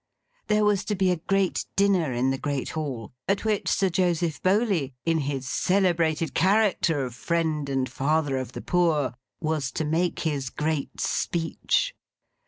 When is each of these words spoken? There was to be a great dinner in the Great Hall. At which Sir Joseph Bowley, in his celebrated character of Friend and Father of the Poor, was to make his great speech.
There 0.47 0.65
was 0.65 0.83
to 0.85 0.95
be 0.95 1.11
a 1.11 1.17
great 1.17 1.67
dinner 1.75 2.11
in 2.11 2.31
the 2.31 2.39
Great 2.39 2.69
Hall. 2.71 3.11
At 3.27 3.45
which 3.45 3.67
Sir 3.69 3.89
Joseph 3.91 4.41
Bowley, 4.41 4.95
in 5.05 5.19
his 5.19 5.47
celebrated 5.47 6.33
character 6.33 7.05
of 7.05 7.13
Friend 7.13 7.69
and 7.69 7.87
Father 7.87 8.37
of 8.39 8.53
the 8.53 8.61
Poor, 8.63 9.13
was 9.39 9.69
to 9.73 9.85
make 9.85 10.21
his 10.21 10.49
great 10.49 10.99
speech. 10.99 11.93